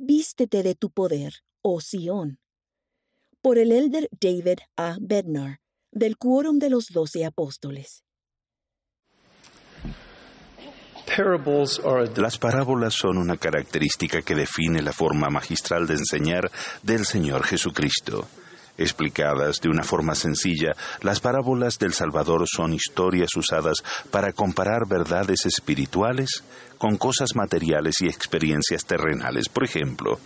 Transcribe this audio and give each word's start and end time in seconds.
Vístete 0.00 0.62
de 0.62 0.76
tu 0.76 0.90
poder, 0.90 1.42
oh 1.60 1.80
Sión. 1.80 2.38
Por 3.42 3.58
el 3.58 3.72
elder 3.72 4.08
David 4.12 4.60
A. 4.76 4.96
Bednar, 5.00 5.58
del 5.90 6.16
Quórum 6.16 6.60
de 6.60 6.70
los 6.70 6.86
Doce 6.92 7.24
Apóstoles. 7.24 8.04
Las 12.16 12.38
parábolas 12.38 12.94
son 12.94 13.18
una 13.18 13.38
característica 13.38 14.22
que 14.22 14.36
define 14.36 14.82
la 14.82 14.92
forma 14.92 15.30
magistral 15.30 15.88
de 15.88 15.94
enseñar 15.94 16.48
del 16.84 17.04
Señor 17.04 17.42
Jesucristo. 17.42 18.28
Explicadas 18.78 19.60
de 19.60 19.68
una 19.68 19.82
forma 19.82 20.14
sencilla, 20.14 20.76
las 21.02 21.18
parábolas 21.18 21.80
del 21.80 21.92
Salvador 21.92 22.44
son 22.46 22.72
historias 22.72 23.30
usadas 23.36 23.78
para 24.12 24.32
comparar 24.32 24.86
verdades 24.88 25.46
espirituales 25.46 26.44
con 26.78 26.96
cosas 26.96 27.34
materiales 27.34 27.96
y 28.00 28.06
experiencias 28.06 28.84
terrenales. 28.84 29.48
Por 29.48 29.64
ejemplo, 29.64 30.20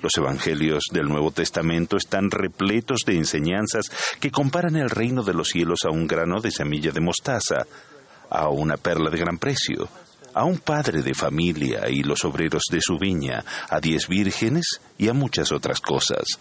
los 0.00 0.16
evangelios 0.16 0.84
del 0.92 1.08
Nuevo 1.08 1.32
Testamento 1.32 1.96
están 1.96 2.30
repletos 2.30 3.00
de 3.04 3.16
enseñanzas 3.16 3.86
que 4.20 4.30
comparan 4.30 4.76
el 4.76 4.90
reino 4.90 5.24
de 5.24 5.34
los 5.34 5.48
cielos 5.48 5.80
a 5.84 5.90
un 5.90 6.06
grano 6.06 6.40
de 6.40 6.52
semilla 6.52 6.92
de 6.92 7.00
mostaza, 7.00 7.66
a 8.30 8.48
una 8.48 8.76
perla 8.76 9.10
de 9.10 9.18
gran 9.18 9.38
precio, 9.38 9.88
a 10.34 10.44
un 10.44 10.58
padre 10.58 11.02
de 11.02 11.14
familia 11.14 11.88
y 11.88 12.04
los 12.04 12.24
obreros 12.24 12.62
de 12.70 12.80
su 12.80 12.96
viña, 12.96 13.44
a 13.68 13.80
diez 13.80 14.06
vírgenes 14.06 14.80
y 14.98 15.08
a 15.08 15.14
muchas 15.14 15.50
otras 15.50 15.80
cosas. 15.80 16.38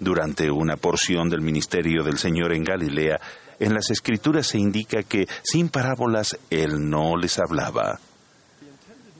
Durante 0.00 0.50
una 0.50 0.76
porción 0.76 1.28
del 1.28 1.42
ministerio 1.42 2.02
del 2.02 2.16
Señor 2.16 2.54
en 2.54 2.64
Galilea, 2.64 3.20
en 3.58 3.74
las 3.74 3.90
Escrituras 3.90 4.46
se 4.46 4.58
indica 4.58 5.02
que 5.02 5.28
sin 5.42 5.68
parábolas 5.68 6.38
Él 6.48 6.88
no 6.88 7.18
les 7.18 7.38
hablaba. 7.38 8.00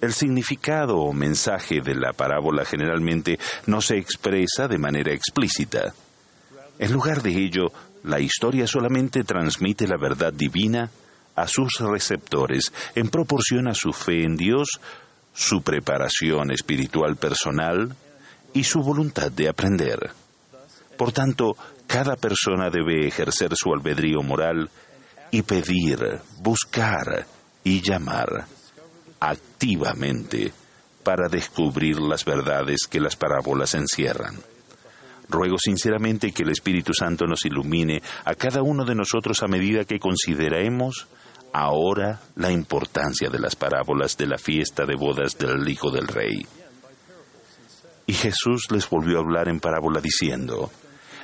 El 0.01 0.15
significado 0.15 0.97
o 0.97 1.13
mensaje 1.13 1.83
de 1.83 1.95
la 1.95 2.15
parábola 2.15 2.65
generalmente 2.65 3.39
no 3.67 3.83
se 3.83 3.99
expresa 3.99 4.67
de 4.67 4.79
manera 4.79 5.13
explícita. 5.13 5.93
En 6.79 6.93
lugar 6.93 7.21
de 7.21 7.31
ello, 7.31 7.71
la 8.05 8.19
historia 8.19 8.67
solamente 8.67 9.23
transmite 9.25 9.87
la 9.87 9.99
verdad 9.99 10.33
divina 10.33 10.91
a 11.37 11.47
sus 11.47 11.75
receptores 11.79 12.73
en 12.95 13.11
proporción 13.11 13.69
a 13.69 13.75
su 13.75 13.93
fe 13.93 14.25
en 14.25 14.37
Dios, 14.37 14.81
su 15.35 15.61
preparación 15.61 16.51
espiritual 16.51 17.17
personal 17.17 17.95
y 18.55 18.65
su 18.65 18.81
voluntad 18.81 19.31
de 19.31 19.51
aprender. 19.51 20.11
Por 21.01 21.13
tanto, 21.13 21.57
cada 21.87 22.15
persona 22.15 22.69
debe 22.69 23.07
ejercer 23.09 23.53
su 23.55 23.73
albedrío 23.73 24.21
moral 24.23 24.69
y 25.31 25.41
pedir, 25.41 26.19
buscar 26.43 27.25
y 27.65 27.81
llamar 27.81 28.45
activamente 29.19 30.53
para 31.03 31.31
descubrir 31.31 31.99
las 32.01 32.27
verdades 32.27 32.81
que 32.87 33.01
las 33.01 33.17
parábolas 33.17 33.73
encierran. 33.73 34.37
Ruego 35.31 35.57
sinceramente 35.59 36.33
que 36.33 36.43
el 36.43 36.51
Espíritu 36.51 36.93
Santo 36.93 37.25
nos 37.25 37.47
ilumine 37.47 38.03
a 38.27 38.35
cada 38.35 38.61
uno 38.61 38.85
de 38.85 38.95
nosotros 38.95 39.43
a 39.43 39.49
medida 39.49 39.87
que 39.87 39.99
consideremos 39.99 41.07
ahora 41.55 42.21
la 42.37 42.53
importancia 42.53 43.31
de 43.31 43.39
las 43.39 43.57
parábolas 43.57 44.19
de 44.19 44.27
la 44.27 44.37
fiesta 44.37 44.85
de 44.85 44.97
bodas 44.97 45.39
del 45.39 45.67
Hijo 45.67 45.91
del 45.91 46.09
Rey. 46.09 46.47
Y 48.07 48.13
Jesús 48.13 48.67
les 48.71 48.91
volvió 48.91 49.17
a 49.17 49.21
hablar 49.21 49.49
en 49.49 49.61
parábola 49.61 50.01
diciendo, 50.03 50.71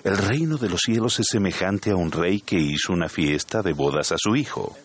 el 0.06 0.16
reino 0.16 0.56
de 0.56 0.68
los 0.68 0.82
cielos 0.82 1.18
es 1.18 1.26
semejante 1.28 1.90
a 1.90 1.96
un 1.96 2.12
rey 2.12 2.38
que 2.40 2.56
hizo 2.56 2.92
una 2.92 3.08
fiesta 3.08 3.60
de 3.60 3.72
bodas 3.72 4.12
a 4.12 4.16
su 4.16 4.36
hijo, 4.36 4.76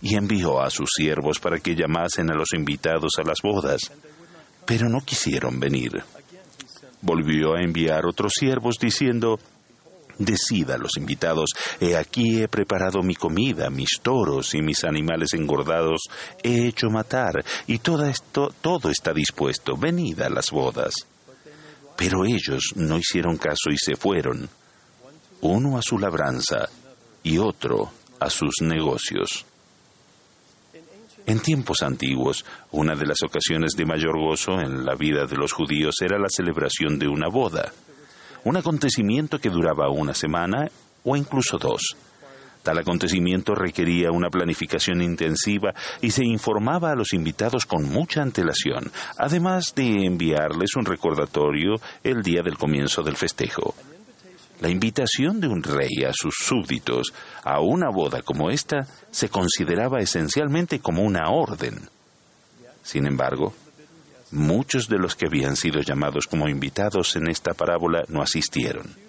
y 0.00 0.14
envió 0.14 0.62
a 0.62 0.70
sus 0.70 0.88
siervos 0.96 1.38
para 1.38 1.58
que 1.58 1.74
llamasen 1.74 2.30
a 2.30 2.34
los 2.34 2.54
invitados 2.54 3.12
a 3.18 3.28
las 3.28 3.42
bodas, 3.42 3.92
pero 4.64 4.88
no 4.88 5.02
quisieron 5.02 5.60
venir. 5.60 6.02
Volvió 7.02 7.56
a 7.56 7.60
enviar 7.60 8.06
otros 8.06 8.32
siervos 8.40 8.76
diciendo, 8.80 9.38
Decida 10.16 10.76
a 10.76 10.78
los 10.78 10.96
invitados, 10.96 11.50
he 11.78 11.94
aquí 11.94 12.40
he 12.40 12.48
preparado 12.48 13.02
mi 13.02 13.16
comida, 13.16 13.68
mis 13.68 14.00
toros 14.02 14.54
y 14.54 14.62
mis 14.62 14.82
animales 14.84 15.34
engordados 15.34 16.08
he 16.42 16.68
hecho 16.68 16.88
matar, 16.88 17.44
y 17.66 17.80
todo 17.80 18.06
esto, 18.06 18.54
todo 18.62 18.88
está 18.88 19.12
dispuesto, 19.12 19.76
venid 19.76 20.22
a 20.22 20.30
las 20.30 20.50
bodas. 20.50 21.06
Pero 21.98 22.24
ellos 22.24 22.74
no 22.76 22.96
hicieron 22.96 23.36
caso 23.38 23.70
y 23.72 23.76
se 23.76 23.96
fueron, 23.96 24.48
uno 25.40 25.76
a 25.76 25.82
su 25.82 25.98
labranza 25.98 26.68
y 27.24 27.38
otro 27.38 27.90
a 28.20 28.30
sus 28.30 28.62
negocios. 28.62 29.44
En 31.26 31.40
tiempos 31.40 31.82
antiguos, 31.82 32.44
una 32.70 32.94
de 32.94 33.04
las 33.04 33.18
ocasiones 33.26 33.72
de 33.76 33.84
mayor 33.84 34.16
gozo 34.16 34.60
en 34.60 34.84
la 34.86 34.94
vida 34.94 35.26
de 35.26 35.36
los 35.36 35.52
judíos 35.52 35.96
era 36.00 36.20
la 36.20 36.28
celebración 36.28 37.00
de 37.00 37.08
una 37.08 37.28
boda, 37.28 37.72
un 38.44 38.56
acontecimiento 38.56 39.40
que 39.40 39.50
duraba 39.50 39.90
una 39.90 40.14
semana 40.14 40.68
o 41.02 41.16
incluso 41.16 41.58
dos. 41.58 41.96
Tal 42.68 42.76
acontecimiento 42.76 43.54
requería 43.54 44.10
una 44.10 44.28
planificación 44.28 45.00
intensiva 45.00 45.72
y 46.02 46.10
se 46.10 46.22
informaba 46.22 46.90
a 46.90 46.94
los 46.94 47.14
invitados 47.14 47.64
con 47.64 47.88
mucha 47.88 48.20
antelación, 48.20 48.92
además 49.16 49.72
de 49.74 50.04
enviarles 50.04 50.76
un 50.76 50.84
recordatorio 50.84 51.76
el 52.04 52.22
día 52.22 52.42
del 52.42 52.58
comienzo 52.58 53.02
del 53.02 53.16
festejo. 53.16 53.74
La 54.60 54.68
invitación 54.68 55.40
de 55.40 55.48
un 55.48 55.62
rey 55.62 56.04
a 56.06 56.12
sus 56.12 56.34
súbditos 56.44 57.14
a 57.42 57.58
una 57.62 57.88
boda 57.88 58.20
como 58.20 58.50
esta 58.50 58.86
se 59.10 59.30
consideraba 59.30 60.00
esencialmente 60.00 60.80
como 60.80 61.04
una 61.04 61.30
orden. 61.30 61.88
Sin 62.82 63.06
embargo, 63.06 63.54
muchos 64.30 64.90
de 64.90 64.98
los 64.98 65.16
que 65.16 65.24
habían 65.24 65.56
sido 65.56 65.80
llamados 65.80 66.26
como 66.26 66.50
invitados 66.50 67.16
en 67.16 67.30
esta 67.30 67.54
parábola 67.54 68.04
no 68.08 68.20
asistieron. 68.20 69.07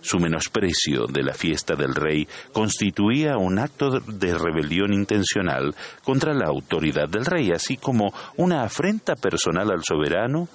Su 0.00 0.18
menosprecio 0.18 1.06
de 1.06 1.22
la 1.22 1.34
fiesta 1.34 1.74
del 1.74 1.94
rey 1.94 2.26
constituía 2.52 3.36
un 3.36 3.58
acto 3.58 4.00
de 4.00 4.38
rebelión 4.38 4.92
intencional 4.92 5.74
contra 6.04 6.34
la 6.34 6.46
autoridad 6.46 7.08
del 7.08 7.24
rey, 7.24 7.50
así 7.50 7.76
como 7.76 8.12
una 8.36 8.62
afrenta 8.62 9.16
personal 9.16 9.70
al 9.70 9.82
soberano 9.84 10.48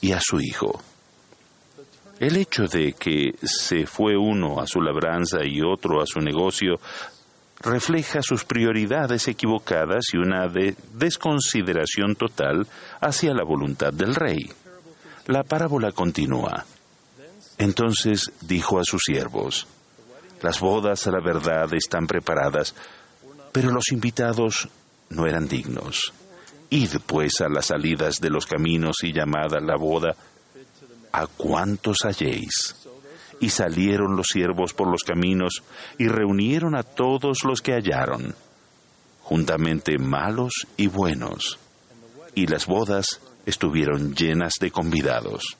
y 0.00 0.12
a 0.12 0.20
su 0.20 0.40
hijo. 0.40 0.80
El 2.20 2.36
hecho 2.36 2.66
de 2.66 2.92
que 2.92 3.34
se 3.42 3.86
fue 3.86 4.16
uno 4.16 4.60
a 4.60 4.66
su 4.66 4.80
labranza 4.80 5.38
y 5.44 5.62
otro 5.62 6.02
a 6.02 6.06
su 6.06 6.20
negocio 6.20 6.78
refleja 7.60 8.22
sus 8.22 8.44
prioridades 8.44 9.26
equivocadas 9.28 10.04
y 10.12 10.18
una 10.18 10.46
desconsideración 10.94 12.16
total 12.16 12.66
hacia 13.00 13.34
la 13.34 13.44
voluntad 13.44 13.92
del 13.92 14.14
rey. 14.14 14.50
La 15.26 15.44
parábola 15.44 15.92
continúa. 15.92 16.64
Entonces 17.60 18.32
dijo 18.40 18.78
a 18.80 18.84
sus 18.84 19.02
siervos, 19.04 19.66
las 20.40 20.60
bodas 20.60 21.06
a 21.06 21.10
la 21.10 21.20
verdad 21.22 21.68
están 21.74 22.06
preparadas, 22.06 22.74
pero 23.52 23.70
los 23.70 23.92
invitados 23.92 24.66
no 25.10 25.26
eran 25.26 25.46
dignos. 25.46 26.14
Id 26.70 26.96
pues 27.04 27.42
a 27.42 27.50
las 27.50 27.66
salidas 27.66 28.18
de 28.18 28.30
los 28.30 28.46
caminos 28.46 28.96
y 29.02 29.12
llamad 29.12 29.52
a 29.54 29.60
la 29.60 29.76
boda 29.76 30.16
a 31.12 31.26
cuantos 31.26 31.98
halléis. 32.04 32.76
Y 33.40 33.50
salieron 33.50 34.16
los 34.16 34.28
siervos 34.28 34.72
por 34.72 34.90
los 34.90 35.02
caminos 35.02 35.62
y 35.98 36.08
reunieron 36.08 36.74
a 36.74 36.82
todos 36.82 37.44
los 37.44 37.60
que 37.60 37.74
hallaron, 37.74 38.34
juntamente 39.20 39.98
malos 39.98 40.66
y 40.78 40.86
buenos. 40.86 41.58
Y 42.34 42.46
las 42.46 42.64
bodas 42.64 43.20
estuvieron 43.44 44.14
llenas 44.14 44.54
de 44.58 44.70
convidados. 44.70 45.58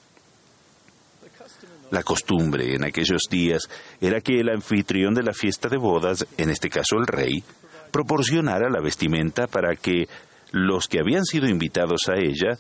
La 1.90 2.02
costumbre 2.02 2.74
en 2.74 2.84
aquellos 2.84 3.22
días 3.28 3.62
era 4.00 4.20
que 4.20 4.38
el 4.38 4.48
anfitrión 4.48 5.14
de 5.14 5.24
la 5.24 5.32
fiesta 5.32 5.68
de 5.68 5.76
bodas, 5.76 6.26
en 6.36 6.50
este 6.50 6.68
caso 6.68 6.96
el 6.98 7.06
rey, 7.06 7.42
proporcionara 7.90 8.70
la 8.70 8.80
vestimenta 8.80 9.46
para 9.46 9.74
que 9.74 10.08
los 10.52 10.86
que 10.86 11.00
habían 11.00 11.24
sido 11.24 11.48
invitados 11.48 12.08
a 12.08 12.16
ella 12.16 12.58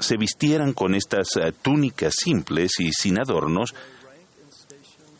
se 0.00 0.16
vistieran 0.16 0.72
con 0.72 0.94
estas 0.94 1.28
eh, 1.36 1.52
túnicas 1.62 2.14
simples 2.16 2.78
y 2.78 2.92
sin 2.92 3.18
adornos 3.18 3.74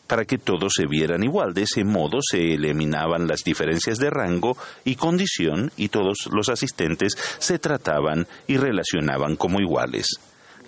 para 0.06 0.25
que 0.25 0.38
todos 0.38 0.73
se 0.75 0.87
vieran 0.87 1.23
igual. 1.23 1.52
De 1.52 1.62
ese 1.62 1.85
modo 1.85 2.19
se 2.23 2.55
eliminaban 2.55 3.29
las 3.29 3.44
diferencias 3.44 3.99
de 3.99 4.11
rango 4.11 4.56
y 4.85 4.97
condición 4.97 5.70
y 5.76 5.88
todos 5.88 6.29
los 6.32 6.49
asistentes 6.49 7.12
se 7.38 7.58
trataban 7.58 8.26
y 8.47 8.56
relacionaban 8.56 9.37
como 9.37 9.61
iguales. 9.61 10.19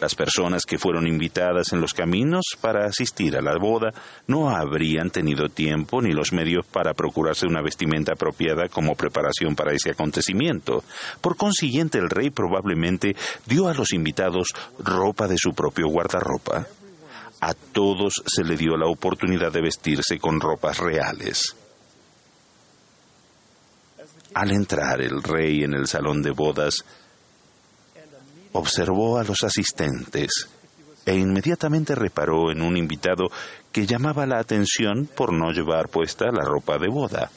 Las 0.00 0.14
personas 0.14 0.64
que 0.64 0.78
fueron 0.78 1.06
invitadas 1.06 1.74
en 1.74 1.82
los 1.82 1.92
caminos 1.92 2.44
para 2.58 2.86
asistir 2.86 3.36
a 3.36 3.42
la 3.42 3.58
boda 3.58 3.92
no 4.26 4.48
habrían 4.48 5.10
tenido 5.10 5.50
tiempo 5.50 6.00
ni 6.00 6.12
los 6.12 6.32
medios 6.32 6.64
para 6.64 6.94
procurarse 6.94 7.46
una 7.46 7.60
vestimenta 7.60 8.12
apropiada 8.12 8.68
como 8.68 8.94
preparación 8.94 9.54
para 9.54 9.74
ese 9.74 9.90
acontecimiento. 9.90 10.84
Por 11.20 11.36
consiguiente, 11.36 11.98
el 11.98 12.08
rey 12.08 12.30
probablemente 12.30 13.14
dio 13.44 13.68
a 13.68 13.74
los 13.74 13.92
invitados 13.92 14.48
ropa 14.78 15.28
de 15.28 15.36
su 15.36 15.50
propio 15.50 15.88
guardarropa. 15.88 16.66
A 17.42 17.52
todos 17.52 18.22
se 18.26 18.42
le 18.42 18.56
dio 18.56 18.78
la 18.78 18.86
oportunidad 18.86 19.52
de 19.52 19.60
vestirse 19.60 20.18
con 20.18 20.40
ropas 20.40 20.78
reales. 20.78 21.56
Al 24.32 24.50
entrar 24.52 25.02
el 25.02 25.22
rey 25.22 25.62
en 25.62 25.74
el 25.74 25.86
salón 25.86 26.22
de 26.22 26.30
bodas, 26.30 26.84
observó 28.52 29.18
a 29.18 29.24
los 29.24 29.42
asistentes 29.44 30.48
e 31.06 31.16
inmediatamente 31.16 31.94
reparó 31.94 32.50
en 32.50 32.62
un 32.62 32.76
invitado 32.76 33.30
que 33.72 33.86
llamaba 33.86 34.26
la 34.26 34.38
atención 34.38 35.08
por 35.14 35.32
no 35.32 35.52
llevar 35.52 35.88
puesta 35.88 36.26
la 36.26 36.44
ropa 36.44 36.78
de 36.78 36.88
boda. 36.88 37.30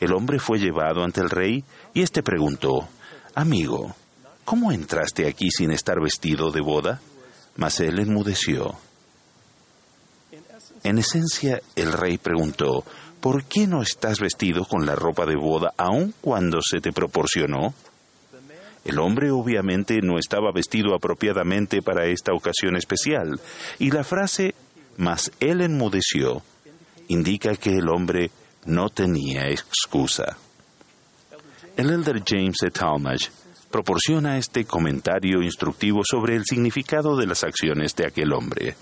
El 0.00 0.12
hombre 0.12 0.38
fue 0.38 0.58
llevado 0.58 1.04
ante 1.04 1.20
el 1.20 1.30
rey 1.30 1.64
y 1.92 2.02
éste 2.02 2.22
preguntó, 2.22 2.88
Amigo, 3.34 3.94
¿cómo 4.44 4.72
entraste 4.72 5.26
aquí 5.26 5.50
sin 5.50 5.70
estar 5.70 6.00
vestido 6.00 6.50
de 6.50 6.60
boda? 6.60 7.00
Mas 7.56 7.80
él 7.80 7.98
enmudeció. 7.98 8.76
En 10.82 10.98
esencia, 10.98 11.60
el 11.76 11.92
rey 11.92 12.18
preguntó, 12.18 12.84
¿por 13.20 13.44
qué 13.44 13.66
no 13.66 13.80
estás 13.80 14.20
vestido 14.20 14.64
con 14.66 14.84
la 14.84 14.94
ropa 14.94 15.24
de 15.24 15.36
boda 15.36 15.72
aun 15.78 16.14
cuando 16.20 16.60
se 16.60 16.80
te 16.80 16.92
proporcionó? 16.92 17.74
El 18.84 18.98
hombre 18.98 19.30
obviamente 19.30 20.00
no 20.02 20.18
estaba 20.18 20.52
vestido 20.52 20.94
apropiadamente 20.94 21.80
para 21.80 22.06
esta 22.06 22.32
ocasión 22.34 22.76
especial, 22.76 23.40
y 23.78 23.90
la 23.90 24.04
frase 24.04 24.54
mas 24.96 25.32
él 25.40 25.60
enmudeció 25.60 26.42
indica 27.08 27.56
que 27.56 27.70
el 27.70 27.88
hombre 27.88 28.30
no 28.66 28.88
tenía 28.88 29.48
excusa. 29.48 30.36
El 31.76 31.90
elder 31.90 32.22
James 32.24 32.56
de 32.62 32.70
Talmage 32.70 33.30
proporciona 33.70 34.38
este 34.38 34.64
comentario 34.64 35.42
instructivo 35.42 36.02
sobre 36.04 36.36
el 36.36 36.44
significado 36.44 37.16
de 37.16 37.26
las 37.26 37.42
acciones 37.42 37.94
de 37.96 38.06
aquel 38.06 38.32
hombre. 38.32 38.76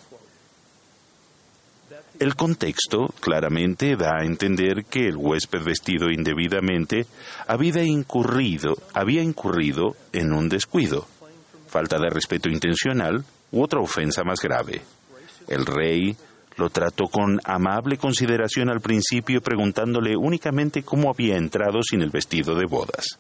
El 2.23 2.37
contexto 2.37 3.09
claramente 3.19 3.97
da 3.97 4.19
a 4.21 4.25
entender 4.25 4.85
que 4.85 5.09
el 5.09 5.17
huésped 5.17 5.61
vestido 5.65 6.09
indebidamente 6.09 7.05
había 7.49 7.83
incurrido, 7.83 8.77
había 8.95 9.25
incurrido 9.25 9.97
en 10.13 10.33
un 10.33 10.49
descuido, 10.49 11.09
falta 11.67 11.99
de 11.99 12.11
respeto 12.11 12.49
intencional 12.49 13.25
u 13.51 13.65
otra 13.65 13.81
ofensa 13.81 14.23
más 14.23 14.39
grave. 14.41 14.83
El 15.49 15.67
rey 15.67 16.17
lo 16.59 16.71
trató 16.71 17.09
con 17.09 17.41
amable 17.43 17.97
consideración 17.97 18.71
al 18.71 18.81
principio 18.81 19.41
preguntándole 19.41 20.17
únicamente 20.17 20.85
cómo 20.85 21.11
había 21.11 21.37
entrado 21.37 21.83
sin 21.83 22.03
el 22.03 22.11
vestido 22.11 22.55
de 22.55 22.67
bodas. 22.67 23.19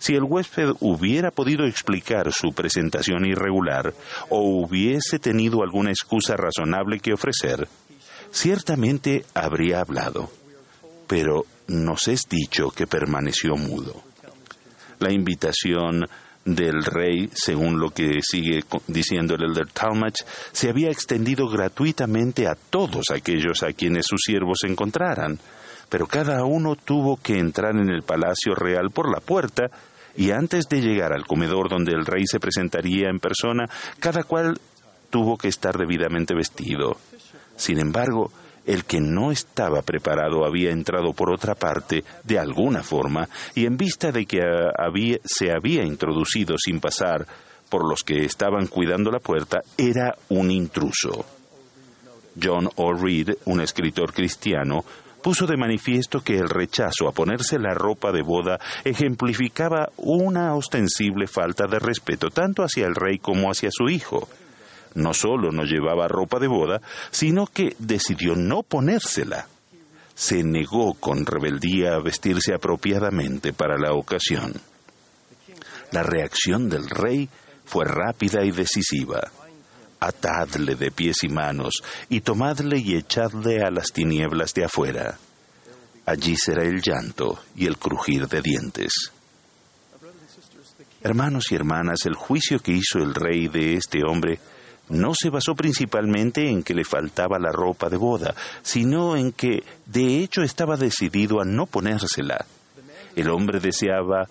Si 0.00 0.16
el 0.16 0.24
huésped 0.24 0.70
hubiera 0.80 1.30
podido 1.30 1.64
explicar 1.64 2.32
su 2.32 2.52
presentación 2.54 3.24
irregular 3.24 3.94
o 4.30 4.40
hubiese 4.40 5.20
tenido 5.20 5.62
alguna 5.62 5.90
excusa 5.90 6.36
razonable 6.36 6.98
que 6.98 7.12
ofrecer, 7.12 7.68
ciertamente 8.30 9.24
habría 9.34 9.80
hablado, 9.80 10.30
pero 11.06 11.44
nos 11.68 12.08
es 12.08 12.22
dicho 12.28 12.70
que 12.70 12.86
permaneció 12.86 13.56
mudo. 13.56 14.02
La 14.98 15.12
invitación 15.12 16.06
del 16.44 16.84
rey, 16.84 17.30
según 17.32 17.78
lo 17.78 17.90
que 17.90 18.20
sigue 18.22 18.64
diciendo 18.86 19.34
el 19.34 19.44
elder 19.44 19.68
Talmage, 19.72 20.24
se 20.52 20.68
había 20.68 20.90
extendido 20.90 21.48
gratuitamente 21.48 22.46
a 22.46 22.54
todos 22.54 23.10
aquellos 23.12 23.62
a 23.62 23.72
quienes 23.72 24.06
sus 24.06 24.20
siervos 24.24 24.58
encontraran, 24.64 25.38
pero 25.88 26.06
cada 26.06 26.44
uno 26.44 26.76
tuvo 26.76 27.16
que 27.16 27.38
entrar 27.38 27.76
en 27.76 27.90
el 27.90 28.02
palacio 28.02 28.54
real 28.54 28.90
por 28.92 29.10
la 29.10 29.20
puerta 29.20 29.70
y 30.16 30.30
antes 30.30 30.68
de 30.68 30.80
llegar 30.80 31.12
al 31.12 31.26
comedor 31.26 31.68
donde 31.68 31.92
el 31.92 32.06
rey 32.06 32.24
se 32.26 32.40
presentaría 32.40 33.08
en 33.08 33.20
persona, 33.20 33.66
cada 33.98 34.22
cual 34.22 34.58
tuvo 35.10 35.36
que 35.36 35.48
estar 35.48 35.76
debidamente 35.76 36.34
vestido. 36.34 36.96
Sin 37.60 37.78
embargo, 37.78 38.32
el 38.64 38.86
que 38.86 39.00
no 39.00 39.30
estaba 39.30 39.82
preparado 39.82 40.46
había 40.46 40.70
entrado 40.70 41.12
por 41.12 41.30
otra 41.30 41.54
parte 41.54 42.02
de 42.24 42.38
alguna 42.38 42.82
forma 42.82 43.28
y 43.54 43.66
en 43.66 43.76
vista 43.76 44.10
de 44.10 44.24
que 44.24 44.40
se 45.24 45.52
había 45.52 45.84
introducido 45.84 46.56
sin 46.56 46.80
pasar 46.80 47.26
por 47.68 47.86
los 47.86 48.02
que 48.02 48.24
estaban 48.24 48.66
cuidando 48.66 49.10
la 49.10 49.18
puerta, 49.18 49.60
era 49.76 50.14
un 50.30 50.50
intruso. 50.50 51.26
John 52.42 52.70
O. 52.76 52.94
Reed, 52.94 53.36
un 53.44 53.60
escritor 53.60 54.14
cristiano, 54.14 54.82
puso 55.22 55.46
de 55.46 55.58
manifiesto 55.58 56.22
que 56.22 56.38
el 56.38 56.48
rechazo 56.48 57.08
a 57.08 57.12
ponerse 57.12 57.58
la 57.58 57.74
ropa 57.74 58.10
de 58.10 58.22
boda 58.22 58.58
ejemplificaba 58.84 59.90
una 59.98 60.54
ostensible 60.54 61.26
falta 61.26 61.66
de 61.66 61.78
respeto 61.78 62.30
tanto 62.30 62.62
hacia 62.62 62.86
el 62.86 62.94
rey 62.94 63.18
como 63.18 63.50
hacia 63.50 63.68
su 63.70 63.90
hijo 63.90 64.28
no 64.94 65.14
solo 65.14 65.52
no 65.52 65.64
llevaba 65.64 66.08
ropa 66.08 66.38
de 66.38 66.48
boda, 66.48 66.80
sino 67.10 67.46
que 67.46 67.74
decidió 67.78 68.34
no 68.34 68.62
ponérsela. 68.62 69.46
Se 70.14 70.42
negó 70.42 70.94
con 70.94 71.24
rebeldía 71.24 71.94
a 71.94 72.02
vestirse 72.02 72.54
apropiadamente 72.54 73.52
para 73.52 73.78
la 73.78 73.92
ocasión. 73.92 74.54
La 75.92 76.02
reacción 76.02 76.68
del 76.68 76.88
rey 76.88 77.28
fue 77.64 77.84
rápida 77.84 78.44
y 78.44 78.50
decisiva. 78.50 79.30
Atadle 80.00 80.74
de 80.74 80.90
pies 80.90 81.22
y 81.24 81.28
manos, 81.28 81.82
y 82.08 82.20
tomadle 82.20 82.78
y 82.78 82.96
echadle 82.96 83.62
a 83.62 83.70
las 83.70 83.92
tinieblas 83.92 84.54
de 84.54 84.64
afuera. 84.64 85.18
Allí 86.06 86.36
será 86.36 86.64
el 86.64 86.80
llanto 86.80 87.38
y 87.54 87.66
el 87.66 87.76
crujir 87.76 88.26
de 88.26 88.40
dientes. 88.40 89.12
Hermanos 91.02 91.50
y 91.50 91.54
hermanas, 91.54 92.04
el 92.06 92.14
juicio 92.14 92.58
que 92.58 92.72
hizo 92.72 92.98
el 92.98 93.14
rey 93.14 93.48
de 93.48 93.74
este 93.74 94.00
hombre 94.06 94.38
no 94.90 95.14
se 95.14 95.30
basó 95.30 95.54
principalmente 95.54 96.48
en 96.48 96.62
que 96.62 96.74
le 96.74 96.84
faltaba 96.84 97.38
la 97.38 97.52
ropa 97.52 97.88
de 97.88 97.96
boda, 97.96 98.34
sino 98.62 99.16
en 99.16 99.32
que 99.32 99.62
de 99.86 100.18
hecho 100.18 100.42
estaba 100.42 100.76
decidido 100.76 101.40
a 101.40 101.44
no 101.44 101.66
ponérsela. 101.66 102.44
El 103.16 103.30
hombre 103.30 103.60
deseaba 103.60 104.28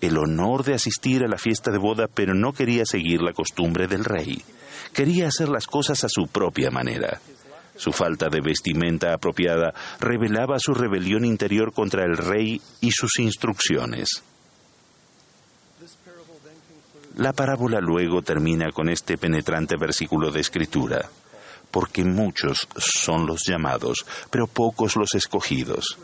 el 0.00 0.18
honor 0.18 0.64
de 0.64 0.74
asistir 0.74 1.24
a 1.24 1.28
la 1.28 1.38
fiesta 1.38 1.70
de 1.70 1.78
boda, 1.78 2.06
pero 2.12 2.34
no 2.34 2.52
quería 2.52 2.84
seguir 2.84 3.22
la 3.22 3.32
costumbre 3.32 3.86
del 3.86 4.04
rey. 4.04 4.42
Quería 4.92 5.28
hacer 5.28 5.48
las 5.48 5.66
cosas 5.66 6.04
a 6.04 6.08
su 6.08 6.26
propia 6.26 6.70
manera. 6.70 7.20
Su 7.76 7.90
falta 7.90 8.28
de 8.28 8.40
vestimenta 8.40 9.14
apropiada 9.14 9.74
revelaba 9.98 10.58
su 10.58 10.74
rebelión 10.74 11.24
interior 11.24 11.72
contra 11.72 12.04
el 12.04 12.16
rey 12.16 12.60
y 12.80 12.90
sus 12.92 13.18
instrucciones. 13.18 14.22
La 17.16 17.32
parábola 17.32 17.80
luego 17.80 18.22
termina 18.22 18.72
con 18.72 18.88
este 18.88 19.16
penetrante 19.16 19.76
versículo 19.76 20.32
de 20.32 20.40
escritura, 20.40 21.08
porque 21.70 22.04
muchos 22.04 22.66
son 22.76 23.24
los 23.24 23.42
llamados, 23.46 24.04
pero 24.30 24.48
pocos 24.48 24.96
los 24.96 25.14
escogidos. 25.14 25.96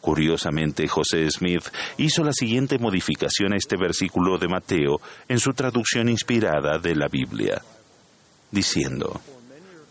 Curiosamente, 0.00 0.88
José 0.88 1.30
Smith 1.30 1.68
hizo 1.98 2.24
la 2.24 2.32
siguiente 2.32 2.78
modificación 2.78 3.52
a 3.52 3.56
este 3.56 3.76
versículo 3.76 4.38
de 4.38 4.48
Mateo 4.48 5.00
en 5.28 5.38
su 5.38 5.52
traducción 5.52 6.08
inspirada 6.08 6.78
de 6.78 6.96
la 6.96 7.06
Biblia, 7.06 7.62
diciendo, 8.50 9.20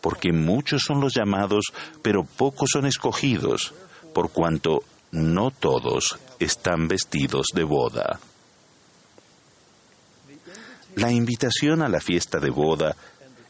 porque 0.02 0.34
muchos 0.34 0.84
son 0.84 1.00
los 1.00 1.14
llamados, 1.14 1.68
pero 2.02 2.26
pocos 2.26 2.72
son 2.74 2.86
escogidos, 2.86 3.74
por 4.14 4.32
cuanto 4.32 4.84
no 5.12 5.52
todos 5.52 6.20
están 6.38 6.90
vestidos 6.90 7.48
de 7.56 7.64
boda. 7.64 8.20
La 11.00 11.14
invitación 11.14 11.82
a 11.82 11.88
la 11.88 12.02
fiesta 12.02 12.40
de 12.40 12.50
boda 12.50 12.94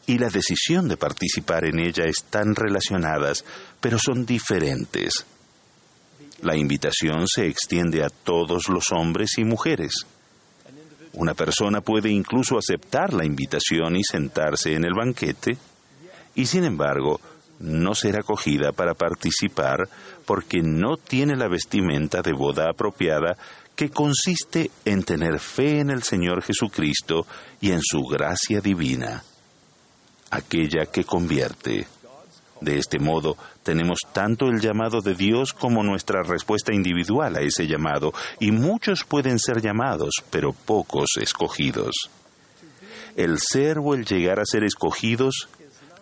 y 0.06 0.18
la 0.18 0.28
decisión 0.28 0.86
de 0.86 0.96
participar 0.96 1.64
en 1.64 1.80
ella 1.80 2.04
están 2.04 2.54
relacionadas, 2.54 3.44
pero 3.80 3.98
son 3.98 4.24
diferentes. 4.24 5.26
La 6.42 6.56
invitación 6.56 7.26
se 7.26 7.48
extiende 7.48 8.04
a 8.04 8.08
todos 8.08 8.68
los 8.68 8.92
hombres 8.92 9.32
y 9.38 9.44
mujeres. 9.44 10.06
Una 11.14 11.34
persona 11.34 11.80
puede 11.80 12.08
incluso 12.10 12.56
aceptar 12.56 13.12
la 13.12 13.24
invitación 13.24 13.96
y 13.96 14.04
sentarse 14.04 14.74
en 14.74 14.84
el 14.84 14.94
banquete, 14.94 15.58
y 16.36 16.46
sin 16.46 16.62
embargo, 16.62 17.20
no 17.58 17.96
ser 17.96 18.16
acogida 18.20 18.70
para 18.70 18.94
participar 18.94 19.88
porque 20.24 20.62
no 20.62 20.96
tiene 20.96 21.34
la 21.34 21.48
vestimenta 21.48 22.22
de 22.22 22.32
boda 22.32 22.70
apropiada 22.70 23.36
que 23.80 23.88
consiste 23.88 24.70
en 24.84 25.02
tener 25.04 25.40
fe 25.40 25.80
en 25.80 25.88
el 25.88 26.02
Señor 26.02 26.42
Jesucristo 26.42 27.26
y 27.62 27.70
en 27.70 27.80
su 27.80 28.02
gracia 28.02 28.60
divina, 28.60 29.24
aquella 30.30 30.84
que 30.84 31.04
convierte. 31.04 31.88
De 32.60 32.76
este 32.76 32.98
modo, 32.98 33.38
tenemos 33.62 34.00
tanto 34.12 34.48
el 34.48 34.60
llamado 34.60 35.00
de 35.00 35.14
Dios 35.14 35.54
como 35.54 35.82
nuestra 35.82 36.22
respuesta 36.22 36.74
individual 36.74 37.36
a 37.36 37.40
ese 37.40 37.66
llamado, 37.66 38.12
y 38.38 38.50
muchos 38.50 39.04
pueden 39.04 39.38
ser 39.38 39.62
llamados, 39.62 40.10
pero 40.28 40.52
pocos 40.52 41.12
escogidos. 41.18 41.94
El 43.16 43.38
ser 43.38 43.78
o 43.78 43.94
el 43.94 44.04
llegar 44.04 44.40
a 44.40 44.44
ser 44.44 44.62
escogidos 44.62 45.48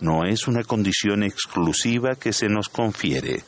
no 0.00 0.25
es 0.25 0.49
una 0.49 0.64
condición 0.64 1.23
exclusiva 1.23 2.16
que 2.16 2.32
se 2.32 2.49
nos 2.49 2.68
confiere. 2.68 3.44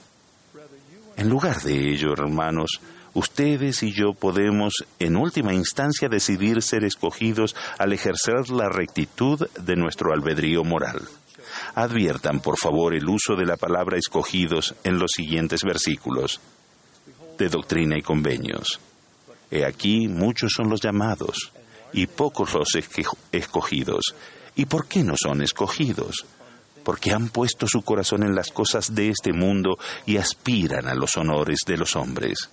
En 1.17 1.29
lugar 1.29 1.61
de 1.63 1.91
ello, 1.91 2.13
hermanos, 2.13 2.81
ustedes 3.15 3.83
y 3.83 3.93
yo 3.93 4.13
podemos 4.13 4.85
en 4.99 5.17
última 5.17 5.55
instancia 5.55 6.09
decidir 6.09 6.63
ser 6.63 6.85
escogidos 6.85 7.57
al 7.79 7.93
ejercer 7.93 8.51
la 8.51 8.69
rectitud 8.69 9.49
de 9.61 9.77
nuestro 9.77 10.13
albedrío 10.13 10.65
moral. 10.65 11.03
Adviertan, 11.75 12.41
por 12.41 12.59
favor, 12.59 12.95
el 12.95 13.09
uso 13.09 13.37
de 13.37 13.47
la 13.47 13.57
palabra 13.57 13.97
escogidos 13.99 14.75
en 14.85 14.99
los 14.99 15.11
siguientes 15.15 15.63
versículos 15.63 16.41
de 17.39 17.49
Doctrina 17.49 17.97
y 17.99 18.03
Convenios. 18.03 18.81
He 19.51 19.65
aquí 19.65 20.07
muchos 20.07 20.53
son 20.55 20.69
los 20.69 20.81
llamados, 20.81 21.53
y 21.93 22.07
pocos 22.07 22.55
los 22.55 22.69
escogidos. 23.33 24.15
¿Y 24.57 24.67
por 24.67 24.87
qué 24.87 25.03
no 25.03 25.15
son 25.21 25.43
escogidos? 25.43 26.27
Porque 26.85 27.13
han 27.13 27.29
puesto 27.29 27.67
su 27.67 27.83
corazón 27.83 28.23
en 28.23 28.35
las 28.35 28.51
cosas 28.51 28.95
de 28.95 29.09
este 29.09 29.33
mundo 29.33 29.79
y 30.07 30.17
aspiran 30.17 30.89
a 30.89 30.95
los 30.95 31.17
honores 31.17 31.61
de 31.67 31.77
los 31.77 31.97
hombres. 31.97 32.51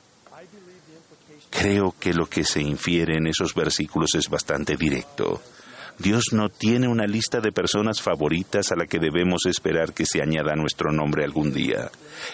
Creo 1.49 1.95
que 1.99 2.13
lo 2.13 2.27
que 2.27 2.43
se 2.43 2.61
infiere 2.61 3.17
en 3.17 3.27
esos 3.27 3.53
versículos 3.53 4.15
es 4.15 4.29
bastante 4.29 4.75
directo. 4.75 5.41
Dios 5.99 6.25
no 6.31 6.49
tiene 6.49 6.87
una 6.87 7.07
lista 7.07 7.39
de 7.39 7.51
personas 7.51 8.01
favoritas 8.01 8.71
a 8.71 8.75
la 8.75 8.85
que 8.85 8.99
debemos 8.99 9.47
esperar 9.47 9.93
que 9.93 10.05
se 10.05 10.21
añada 10.21 10.55
nuestro 10.55 10.91
nombre 10.91 11.23
algún 11.23 11.51
día. 11.51 11.89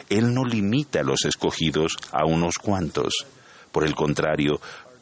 Él 0.09 0.33
no 0.33 0.43
limita 0.43 1.01
los 1.01 1.23
escogidos 1.23 1.95
a 2.11 2.25
unos 2.25 2.55
cuantos. 2.55 3.25
Por 3.71 3.85
el 3.85 3.95
contrario, 3.95 4.59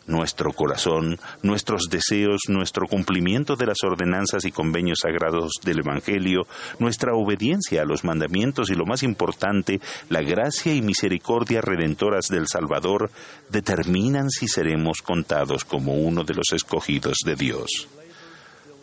nuestro 0.08 0.52
corazón, 0.54 1.20
nuestros 1.42 1.84
deseos, 1.90 2.42
nuestro 2.48 2.88
cumplimiento 2.88 3.56
de 3.56 3.68
las 3.68 3.78
ordenanzas 3.84 4.46
y 4.46 4.52
convenios 4.52 5.00
sagrados 5.02 5.54
del 5.64 5.80
Evangelio, 5.80 6.48
nuestra 6.80 7.14
obediencia 7.14 7.82
a 7.82 7.86
los 7.86 8.04
mandamientos 8.04 8.70
y 8.70 8.76
lo 8.76 8.86
más 8.86 9.04
importante, 9.04 9.80
la 10.10 10.22
gracia 10.22 10.74
y 10.74 10.82
misericordia 10.82 11.62
redentoras 11.62 12.28
del 12.28 12.48
Salvador, 12.48 13.12
determinan 13.50 14.30
si 14.30 14.48
seremos 14.48 15.02
contados 15.02 15.66
como 15.66 15.94
uno 15.94 16.24
de 16.24 16.34
los 16.34 16.52
escogidos 16.54 17.18
de 17.26 17.36
Dios 17.36 17.88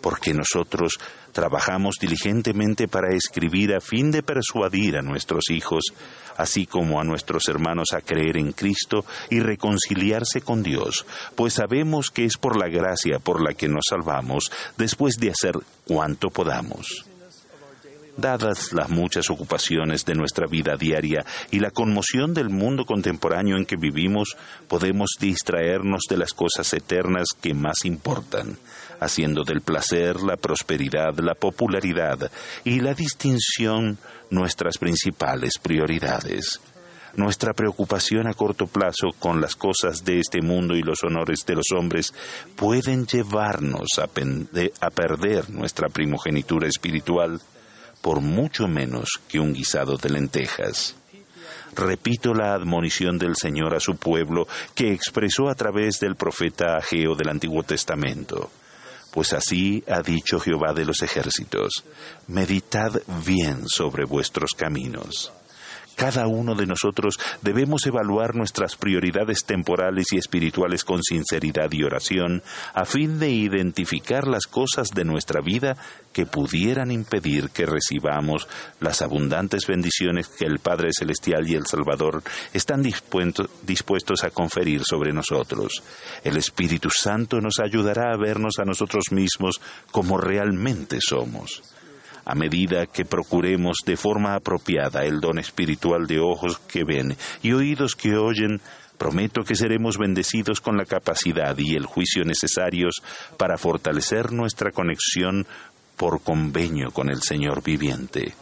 porque 0.00 0.34
nosotros 0.34 0.98
trabajamos 1.32 1.96
diligentemente 2.00 2.88
para 2.88 3.14
escribir 3.14 3.74
a 3.74 3.80
fin 3.80 4.10
de 4.10 4.22
persuadir 4.22 4.96
a 4.96 5.02
nuestros 5.02 5.50
hijos, 5.50 5.84
así 6.36 6.66
como 6.66 7.00
a 7.00 7.04
nuestros 7.04 7.48
hermanos 7.48 7.88
a 7.94 8.00
creer 8.00 8.36
en 8.38 8.52
Cristo 8.52 9.04
y 9.30 9.40
reconciliarse 9.40 10.40
con 10.40 10.62
Dios, 10.62 11.06
pues 11.36 11.54
sabemos 11.54 12.10
que 12.10 12.24
es 12.24 12.36
por 12.36 12.56
la 12.58 12.68
gracia 12.68 13.18
por 13.18 13.42
la 13.42 13.54
que 13.54 13.68
nos 13.68 13.84
salvamos, 13.88 14.50
después 14.76 15.16
de 15.16 15.30
hacer 15.30 15.54
cuanto 15.86 16.28
podamos. 16.28 17.07
Dadas 18.18 18.72
las 18.72 18.90
muchas 18.90 19.30
ocupaciones 19.30 20.04
de 20.04 20.16
nuestra 20.16 20.48
vida 20.48 20.74
diaria 20.76 21.24
y 21.52 21.60
la 21.60 21.70
conmoción 21.70 22.34
del 22.34 22.50
mundo 22.50 22.84
contemporáneo 22.84 23.56
en 23.56 23.64
que 23.64 23.76
vivimos, 23.76 24.36
podemos 24.66 25.10
distraernos 25.20 26.00
de 26.10 26.16
las 26.16 26.32
cosas 26.32 26.72
eternas 26.72 27.28
que 27.40 27.54
más 27.54 27.84
importan, 27.84 28.58
haciendo 28.98 29.44
del 29.44 29.60
placer, 29.60 30.16
la 30.20 30.36
prosperidad, 30.36 31.16
la 31.20 31.36
popularidad 31.36 32.28
y 32.64 32.80
la 32.80 32.92
distinción 32.92 33.98
nuestras 34.30 34.78
principales 34.78 35.52
prioridades. 35.62 36.60
Nuestra 37.14 37.52
preocupación 37.52 38.26
a 38.26 38.34
corto 38.34 38.66
plazo 38.66 39.10
con 39.20 39.40
las 39.40 39.54
cosas 39.54 40.04
de 40.04 40.18
este 40.18 40.42
mundo 40.42 40.74
y 40.74 40.82
los 40.82 41.04
honores 41.04 41.46
de 41.46 41.54
los 41.54 41.66
hombres 41.72 42.12
pueden 42.56 43.06
llevarnos 43.06 43.86
a, 44.00 44.08
perder 44.90 45.50
nuestra 45.50 45.88
primogenitura 45.88 46.66
espiritual 46.66 47.40
por 48.08 48.22
mucho 48.22 48.68
menos 48.68 49.20
que 49.28 49.38
un 49.38 49.52
guisado 49.52 49.98
de 49.98 50.08
lentejas. 50.08 50.96
Repito 51.76 52.32
la 52.32 52.54
admonición 52.54 53.18
del 53.18 53.36
Señor 53.36 53.74
a 53.74 53.80
su 53.80 53.96
pueblo 53.96 54.48
que 54.74 54.94
expresó 54.94 55.50
a 55.50 55.54
través 55.54 56.00
del 56.00 56.16
profeta 56.16 56.78
Ageo 56.78 57.14
del 57.14 57.28
Antiguo 57.28 57.64
Testamento. 57.64 58.50
Pues 59.12 59.34
así 59.34 59.84
ha 59.86 60.00
dicho 60.00 60.40
Jehová 60.40 60.72
de 60.72 60.86
los 60.86 61.02
ejércitos, 61.02 61.84
meditad 62.28 62.92
bien 63.26 63.64
sobre 63.68 64.06
vuestros 64.06 64.52
caminos. 64.56 65.30
Cada 65.98 66.28
uno 66.28 66.54
de 66.54 66.64
nosotros 66.64 67.18
debemos 67.42 67.84
evaluar 67.84 68.36
nuestras 68.36 68.76
prioridades 68.76 69.44
temporales 69.44 70.06
y 70.12 70.16
espirituales 70.16 70.84
con 70.84 71.02
sinceridad 71.02 71.72
y 71.72 71.82
oración 71.82 72.40
a 72.72 72.84
fin 72.84 73.18
de 73.18 73.30
identificar 73.30 74.28
las 74.28 74.46
cosas 74.46 74.90
de 74.94 75.04
nuestra 75.04 75.40
vida 75.40 75.76
que 76.12 76.24
pudieran 76.24 76.92
impedir 76.92 77.50
que 77.50 77.66
recibamos 77.66 78.46
las 78.78 79.02
abundantes 79.02 79.66
bendiciones 79.66 80.28
que 80.28 80.44
el 80.44 80.60
Padre 80.60 80.90
Celestial 80.96 81.48
y 81.48 81.56
el 81.56 81.66
Salvador 81.66 82.22
están 82.52 82.80
dispuestos 82.82 84.22
a 84.22 84.30
conferir 84.30 84.82
sobre 84.84 85.12
nosotros. 85.12 85.82
El 86.22 86.36
Espíritu 86.36 86.90
Santo 86.90 87.40
nos 87.40 87.58
ayudará 87.58 88.12
a 88.12 88.16
vernos 88.16 88.60
a 88.60 88.64
nosotros 88.64 89.06
mismos 89.10 89.60
como 89.90 90.16
realmente 90.16 90.98
somos 91.00 91.60
a 92.28 92.34
medida 92.34 92.86
que 92.86 93.06
procuremos 93.06 93.78
de 93.86 93.96
forma 93.96 94.34
apropiada 94.34 95.02
el 95.04 95.18
don 95.18 95.38
espiritual 95.38 96.06
de 96.06 96.20
ojos 96.20 96.58
que 96.58 96.84
ven 96.84 97.16
y 97.42 97.52
oídos 97.52 97.96
que 97.96 98.18
oyen, 98.18 98.60
prometo 98.98 99.44
que 99.44 99.54
seremos 99.54 99.96
bendecidos 99.96 100.60
con 100.60 100.76
la 100.76 100.84
capacidad 100.84 101.56
y 101.56 101.74
el 101.74 101.86
juicio 101.86 102.24
necesarios 102.26 102.96
para 103.38 103.56
fortalecer 103.56 104.30
nuestra 104.32 104.72
conexión 104.72 105.46
por 105.96 106.20
convenio 106.20 106.90
con 106.92 107.08
el 107.08 107.22
Señor 107.22 107.62
viviente. 107.62 108.34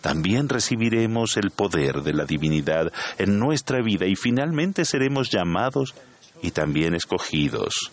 También 0.00 0.48
recibiremos 0.48 1.36
el 1.36 1.50
poder 1.50 2.02
de 2.02 2.12
la 2.12 2.24
divinidad 2.24 2.92
en 3.18 3.40
nuestra 3.40 3.82
vida 3.82 4.06
y 4.06 4.14
finalmente 4.14 4.84
seremos 4.84 5.30
llamados 5.30 5.96
y 6.42 6.52
también 6.52 6.94
escogidos 6.94 7.90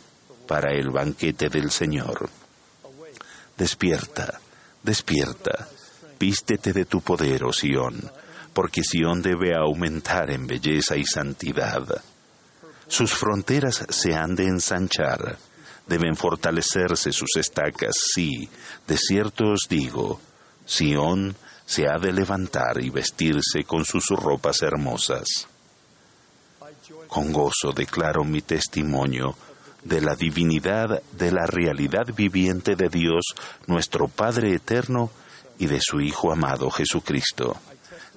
para 0.47 0.75
el 0.75 0.91
banquete 0.91 1.49
del 1.49 1.71
Señor. 1.71 2.29
Despierta 3.57 4.39
Despierta, 4.83 5.67
vístete 6.19 6.73
de 6.73 6.85
tu 6.85 7.01
poder, 7.01 7.43
oh 7.43 7.53
Sión, 7.53 8.11
porque 8.53 8.83
Sión 8.83 9.21
debe 9.21 9.55
aumentar 9.55 10.31
en 10.31 10.47
belleza 10.47 10.95
y 10.95 11.05
santidad. 11.05 12.01
Sus 12.87 13.13
fronteras 13.13 13.85
se 13.89 14.15
han 14.15 14.35
de 14.35 14.45
ensanchar, 14.45 15.37
deben 15.85 16.15
fortalecerse 16.15 17.11
sus 17.11 17.35
estacas, 17.35 17.95
sí, 18.13 18.49
de 18.87 18.97
cierto 18.97 19.51
os 19.51 19.67
digo, 19.69 20.21
Sión 20.65 21.35
se 21.65 21.87
ha 21.87 21.99
de 21.99 22.13
levantar 22.13 22.81
y 22.81 22.89
vestirse 22.89 23.63
con 23.65 23.85
sus 23.85 24.07
ropas 24.07 24.61
hermosas. 24.61 25.47
Con 27.07 27.31
gozo 27.31 27.71
declaro 27.75 28.23
mi 28.23 28.41
testimonio, 28.41 29.35
de 29.83 30.01
la 30.01 30.15
divinidad, 30.15 31.01
de 31.13 31.31
la 31.31 31.45
realidad 31.45 32.07
viviente 32.15 32.75
de 32.75 32.89
Dios, 32.89 33.25
nuestro 33.67 34.07
Padre 34.07 34.53
eterno, 34.53 35.11
y 35.57 35.67
de 35.67 35.79
su 35.81 35.99
Hijo 35.99 36.31
amado 36.31 36.71
Jesucristo. 36.71 37.57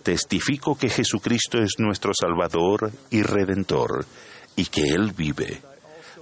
Testifico 0.02 0.76
que 0.76 0.88
Jesucristo 0.88 1.59
es 1.59 1.75
nuestro 1.78 2.12
Salvador 2.14 2.92
y 3.11 3.23
Redentor, 3.23 4.07
y 4.57 4.66
que 4.66 4.83
Él 4.88 5.12
vive. 5.12 5.61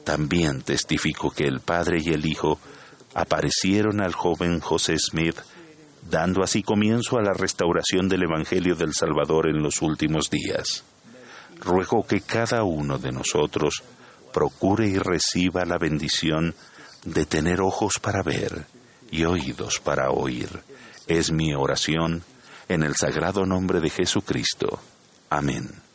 También 0.05 0.63
testifico 0.63 1.31
que 1.31 1.45
el 1.45 1.61
Padre 1.61 1.99
y 2.03 2.11
el 2.11 2.27
Hijo 2.27 2.59
aparecieron 3.15 4.01
al 4.01 4.15
joven 4.15 4.61
José 4.61 4.97
Smith, 4.99 5.37
dando 6.11 6.43
así 6.43 6.63
comienzo 6.63 7.19
a 7.19 7.23
la 7.23 7.33
restauración 7.33 8.09
del 8.09 8.23
Evangelio 8.23 8.75
del 8.75 8.95
Salvador 8.95 9.49
en 9.49 9.63
los 9.63 9.83
últimos 9.83 10.31
días. 10.31 10.85
Ruego 11.59 12.07
que 12.07 12.23
cada 12.23 12.65
uno 12.65 12.99
de 12.99 13.13
nosotros 13.13 13.83
procure 14.33 14.87
y 14.87 14.99
reciba 14.99 15.65
la 15.65 15.79
bendición 15.79 16.55
de 17.05 17.27
tener 17.27 17.61
ojos 17.61 17.95
para 18.01 18.23
ver 18.23 18.67
y 19.11 19.25
oídos 19.25 19.81
para 19.81 20.11
oír. 20.11 20.49
Es 21.07 21.33
mi 21.33 21.55
oración 21.55 22.23
en 22.69 22.83
el 22.83 22.95
sagrado 22.97 23.45
nombre 23.45 23.81
de 23.81 23.91
Jesucristo. 23.91 24.81
Amén. 25.29 25.90